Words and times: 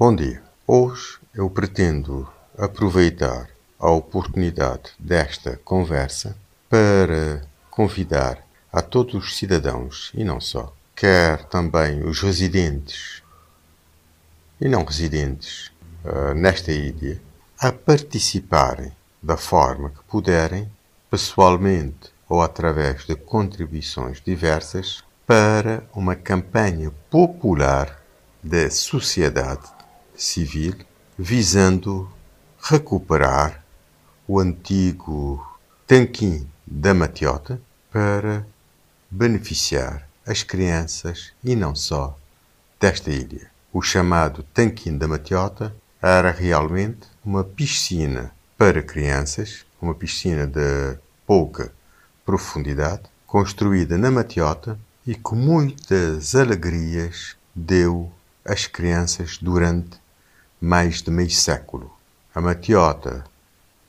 Bom 0.00 0.14
dia. 0.14 0.40
Hoje 0.64 1.18
eu 1.34 1.50
pretendo 1.50 2.30
aproveitar 2.56 3.48
a 3.80 3.90
oportunidade 3.90 4.92
desta 4.96 5.56
conversa 5.64 6.36
para 6.70 7.42
convidar 7.68 8.38
a 8.72 8.80
todos 8.80 9.14
os 9.14 9.36
cidadãos 9.36 10.12
e 10.14 10.22
não 10.22 10.40
só, 10.40 10.72
quer 10.94 11.42
também 11.46 12.04
os 12.04 12.20
residentes 12.20 13.24
e 14.60 14.68
não 14.68 14.84
residentes 14.84 15.72
uh, 16.04 16.32
nesta 16.32 16.70
ilha, 16.70 17.20
a 17.58 17.72
participarem 17.72 18.92
da 19.20 19.36
forma 19.36 19.90
que 19.90 20.04
puderem, 20.08 20.70
pessoalmente 21.10 22.12
ou 22.28 22.40
através 22.40 23.04
de 23.04 23.16
contribuições 23.16 24.22
diversas, 24.24 25.02
para 25.26 25.82
uma 25.92 26.14
campanha 26.14 26.92
popular 27.10 28.00
da 28.40 28.70
sociedade 28.70 29.76
civil 30.18 30.74
visando 31.16 32.10
recuperar 32.60 33.64
o 34.26 34.40
antigo 34.40 35.46
tanquim 35.86 36.46
da 36.66 36.92
Matiota 36.92 37.60
para 37.90 38.46
beneficiar 39.10 40.06
as 40.26 40.42
crianças 40.42 41.32
e 41.42 41.56
não 41.56 41.74
só 41.74 42.18
desta 42.78 43.10
ilha. 43.10 43.50
O 43.72 43.80
chamado 43.80 44.44
tanquim 44.52 44.98
da 44.98 45.08
Matiota 45.08 45.74
era 46.02 46.30
realmente 46.30 47.06
uma 47.24 47.44
piscina 47.44 48.32
para 48.56 48.82
crianças, 48.82 49.64
uma 49.80 49.94
piscina 49.94 50.46
de 50.46 50.98
pouca 51.26 51.72
profundidade, 52.26 53.02
construída 53.26 53.96
na 53.96 54.10
Matiota 54.10 54.78
e 55.06 55.14
com 55.14 55.36
muitas 55.36 56.34
alegrias 56.34 57.36
deu 57.54 58.12
às 58.44 58.66
crianças 58.66 59.38
durante 59.40 59.98
mais 60.60 61.02
de 61.02 61.10
meio 61.10 61.30
século. 61.30 61.90
A 62.34 62.40
Matiota, 62.40 63.24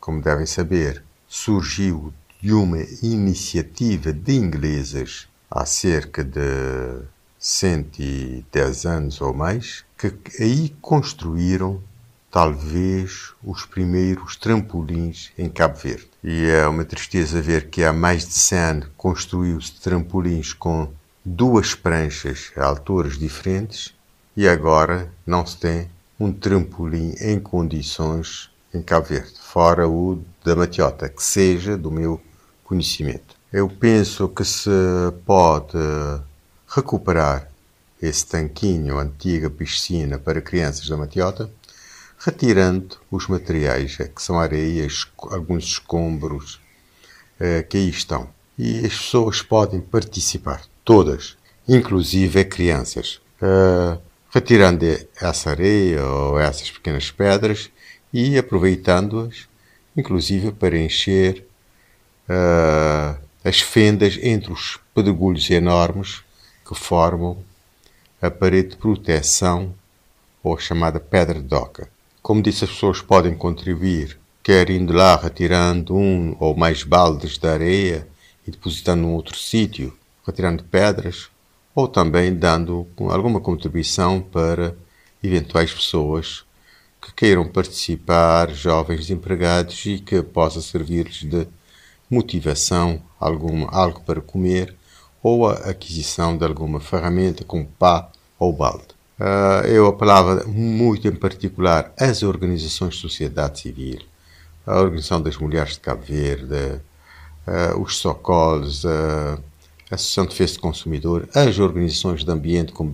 como 0.00 0.20
devem 0.22 0.46
saber, 0.46 1.02
surgiu 1.26 2.12
de 2.40 2.52
uma 2.52 2.78
iniciativa 3.02 4.12
de 4.12 4.34
ingleses 4.34 5.28
há 5.50 5.64
cerca 5.66 6.24
de 6.24 7.02
110 7.38 8.86
anos 8.86 9.20
ou 9.20 9.34
mais, 9.34 9.84
que 9.96 10.12
aí 10.40 10.74
construíram 10.80 11.82
talvez 12.30 13.32
os 13.42 13.64
primeiros 13.64 14.36
trampolins 14.36 15.32
em 15.38 15.48
Cabo 15.48 15.78
Verde. 15.78 16.08
E 16.22 16.46
é 16.46 16.66
uma 16.66 16.84
tristeza 16.84 17.40
ver 17.40 17.68
que 17.68 17.82
há 17.82 17.92
mais 17.92 18.26
de 18.26 18.34
100 18.34 18.58
anos 18.58 18.88
construiu-se 18.96 19.80
trampolins 19.80 20.52
com 20.52 20.92
duas 21.24 21.74
pranchas 21.74 22.52
a 22.56 22.64
alturas 22.64 23.18
diferentes 23.18 23.94
e 24.36 24.46
agora 24.46 25.10
não 25.26 25.44
se 25.44 25.56
tem 25.56 25.90
um 26.18 26.32
trampolim 26.32 27.14
em 27.20 27.38
condições 27.38 28.50
em 28.74 28.82
Cabo 28.82 29.06
Verde, 29.06 29.34
fora 29.40 29.88
o 29.88 30.22
da 30.44 30.54
Matiota, 30.54 31.08
que 31.08 31.22
seja 31.22 31.76
do 31.76 31.90
meu 31.90 32.20
conhecimento. 32.64 33.36
Eu 33.52 33.68
penso 33.68 34.28
que 34.28 34.44
se 34.44 34.70
pode 35.24 35.78
recuperar 36.68 37.48
esse 38.00 38.26
tanquinho, 38.26 38.98
antiga 38.98 39.48
piscina 39.48 40.18
para 40.18 40.40
crianças 40.40 40.88
da 40.88 40.96
Matiota, 40.96 41.50
retirando 42.18 42.98
os 43.10 43.26
materiais, 43.26 43.96
eh, 44.00 44.08
que 44.08 44.22
são 44.22 44.38
areias, 44.38 45.06
alguns 45.30 45.64
escombros 45.64 46.60
eh, 47.40 47.62
que 47.62 47.76
aí 47.76 47.88
estão. 47.88 48.28
E 48.58 48.78
as 48.84 48.96
pessoas 48.96 49.40
podem 49.40 49.80
participar, 49.80 50.62
todas, 50.84 51.36
inclusive 51.66 52.44
crianças. 52.44 53.20
Uh, 53.40 54.00
retirando 54.30 54.84
essa 55.20 55.50
areia 55.50 56.04
ou 56.04 56.38
essas 56.38 56.70
pequenas 56.70 57.10
pedras 57.10 57.70
e 58.12 58.36
aproveitando-as, 58.38 59.48
inclusive 59.96 60.52
para 60.52 60.78
encher 60.78 61.46
uh, 62.28 63.18
as 63.44 63.60
fendas 63.60 64.18
entre 64.22 64.52
os 64.52 64.78
pedregulhos 64.94 65.48
enormes 65.50 66.22
que 66.66 66.74
formam 66.74 67.42
a 68.20 68.30
parede 68.30 68.70
de 68.70 68.76
proteção 68.76 69.74
ou 70.42 70.58
chamada 70.58 71.00
pedra 71.00 71.40
de 71.40 71.46
doca. 71.46 71.88
Como 72.20 72.42
disse, 72.42 72.64
as 72.64 72.70
pessoas 72.70 73.00
podem 73.00 73.34
contribuir, 73.34 74.18
quer 74.42 74.68
indo 74.70 74.92
lá 74.92 75.16
retirando 75.16 75.96
um 75.96 76.36
ou 76.38 76.56
mais 76.56 76.82
baldes 76.82 77.38
de 77.38 77.46
areia 77.48 78.06
e 78.46 78.50
depositando 78.50 79.02
num 79.02 79.14
outro 79.14 79.38
sítio, 79.38 79.96
retirando 80.26 80.64
pedras, 80.64 81.30
ou 81.78 81.86
também 81.86 82.34
dando 82.34 82.88
alguma 83.08 83.38
contribuição 83.38 84.20
para 84.20 84.74
eventuais 85.22 85.72
pessoas 85.72 86.42
que 87.00 87.14
queiram 87.14 87.46
participar, 87.46 88.50
jovens 88.50 89.02
desempregados 89.02 89.86
e 89.86 90.00
que 90.00 90.20
possa 90.20 90.60
servir-lhes 90.60 91.20
de 91.22 91.46
motivação, 92.10 93.00
alguma, 93.20 93.68
algo 93.70 94.00
para 94.00 94.20
comer 94.20 94.74
ou 95.22 95.48
a 95.48 95.52
aquisição 95.70 96.36
de 96.36 96.44
alguma 96.44 96.80
ferramenta 96.80 97.44
como 97.44 97.66
pá 97.78 98.10
ou 98.40 98.52
balde. 98.52 98.88
Uh, 99.16 99.64
eu 99.68 99.86
apelava 99.86 100.46
muito 100.48 101.06
em 101.06 101.14
particular 101.14 101.92
às 101.96 102.24
organizações 102.24 102.94
de 102.94 103.02
sociedade 103.02 103.60
civil, 103.60 104.00
a 104.66 104.80
Organização 104.80 105.22
das 105.22 105.36
Mulheres 105.36 105.74
de 105.74 105.80
Cabo 105.80 106.02
Verde, 106.02 106.80
uh, 107.46 107.80
os 107.80 107.98
Socols, 107.98 108.82
uh, 108.82 109.40
a 109.90 109.94
Associação 109.94 110.24
de 110.24 110.30
Defesa 110.30 110.54
do 110.54 110.60
Consumidor, 110.60 111.28
as 111.34 111.58
organizações 111.58 112.24
de 112.24 112.30
ambiente 112.30 112.72
como 112.72 112.92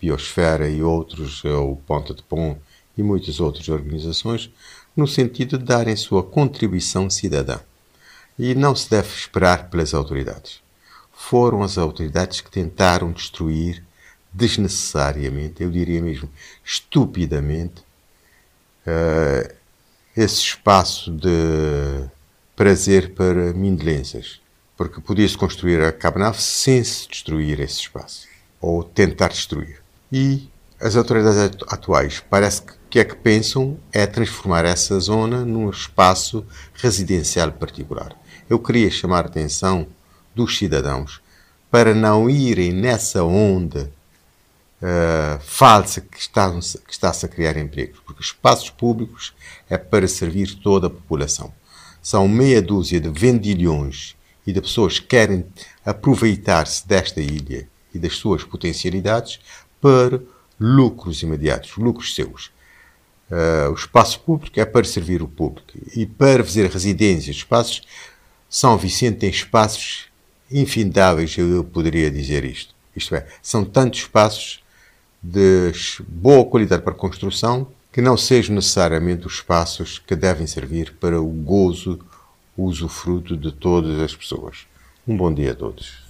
Biosfera 0.00 0.68
e 0.68 0.82
outros, 0.82 1.42
eh, 1.44 1.48
o 1.48 1.76
Ponta 1.76 2.12
de 2.12 2.22
Pom 2.22 2.58
e 2.96 3.02
muitas 3.02 3.38
outras 3.38 3.68
organizações, 3.68 4.50
no 4.96 5.06
sentido 5.06 5.56
de 5.58 5.64
darem 5.64 5.94
sua 5.94 6.22
contribuição 6.22 7.08
cidadã. 7.08 7.60
E 8.38 8.54
não 8.54 8.74
se 8.74 8.90
deve 8.90 9.08
esperar 9.08 9.70
pelas 9.70 9.94
autoridades. 9.94 10.60
Foram 11.12 11.62
as 11.62 11.78
autoridades 11.78 12.40
que 12.40 12.50
tentaram 12.50 13.12
destruir 13.12 13.84
desnecessariamente, 14.32 15.62
eu 15.62 15.70
diria 15.70 16.02
mesmo 16.02 16.28
estupidamente, 16.64 17.82
uh, 18.86 19.54
esse 20.16 20.40
espaço 20.40 21.10
de 21.10 22.08
prazer 22.54 23.14
para 23.14 23.52
mindelensas 23.52 24.40
porque 24.78 24.98
podia-se 24.98 25.36
construir 25.36 25.82
a 25.82 25.92
Cabo 25.92 26.20
sem 26.32 26.82
se 26.82 27.06
destruir 27.06 27.60
esse 27.60 27.80
espaço, 27.80 28.26
ou 28.58 28.82
tentar 28.82 29.28
destruir. 29.28 29.82
E 30.10 30.48
as 30.80 30.96
autoridades 30.96 31.54
atuais 31.68 32.24
parece 32.30 32.62
que 32.62 32.78
que 32.90 32.98
é 32.98 33.04
que 33.04 33.16
pensam 33.16 33.78
é 33.92 34.06
transformar 34.06 34.64
essa 34.64 34.98
zona 34.98 35.44
num 35.44 35.68
espaço 35.68 36.44
residencial 36.74 37.52
particular. 37.52 38.16
Eu 38.48 38.58
queria 38.58 38.90
chamar 38.90 39.24
a 39.24 39.28
atenção 39.28 39.86
dos 40.34 40.56
cidadãos 40.56 41.20
para 41.70 41.94
não 41.94 42.30
irem 42.30 42.72
nessa 42.72 43.22
onda 43.22 43.92
uh, 44.80 45.38
falsa 45.40 46.00
que 46.00 46.18
está-se 46.18 46.80
está 46.88 47.10
a 47.10 47.28
criar 47.28 47.58
empregos, 47.58 48.00
porque 48.06 48.22
espaços 48.22 48.70
públicos 48.70 49.34
é 49.68 49.76
para 49.76 50.08
servir 50.08 50.54
toda 50.54 50.86
a 50.86 50.90
população. 50.90 51.52
São 52.00 52.26
meia 52.26 52.62
dúzia 52.62 53.00
de 53.00 53.10
vendilhões 53.10 54.16
e 54.48 54.52
de 54.52 54.62
pessoas 54.62 54.98
que 54.98 55.08
querem 55.08 55.44
aproveitar-se 55.84 56.88
desta 56.88 57.20
ilha 57.20 57.68
e 57.92 57.98
das 57.98 58.14
suas 58.14 58.42
potencialidades 58.42 59.38
para 59.78 60.22
lucros 60.58 61.22
imediatos, 61.22 61.76
lucros 61.76 62.14
seus. 62.14 62.46
Uh, 63.30 63.70
o 63.70 63.74
espaço 63.74 64.18
público 64.20 64.58
é 64.58 64.64
para 64.64 64.84
servir 64.84 65.20
o 65.20 65.28
público 65.28 65.72
e 65.94 66.06
para 66.06 66.42
fazer 66.42 66.64
residências, 66.70 67.36
espaços. 67.36 67.82
São 68.48 68.78
Vicente 68.78 69.18
tem 69.18 69.28
espaços 69.28 70.06
infindáveis, 70.50 71.36
eu 71.36 71.62
poderia 71.62 72.10
dizer 72.10 72.42
isto. 72.42 72.74
Isto 72.96 73.16
é, 73.16 73.26
são 73.42 73.66
tantos 73.66 74.00
espaços 74.00 74.64
de 75.22 75.72
boa 76.08 76.46
qualidade 76.46 76.82
para 76.82 76.94
construção 76.94 77.68
que 77.92 78.00
não 78.00 78.16
sejam 78.16 78.54
necessariamente 78.54 79.26
os 79.26 79.34
espaços 79.34 79.98
que 79.98 80.16
devem 80.16 80.46
servir 80.46 80.94
para 80.98 81.20
o 81.20 81.28
gozo 81.28 81.98
usufruto 82.58 83.36
de 83.36 83.52
todas 83.52 83.98
as 84.00 84.14
pessoas. 84.14 84.66
Um 85.06 85.16
bom 85.16 85.32
dia 85.32 85.52
a 85.52 85.54
todos. 85.54 86.02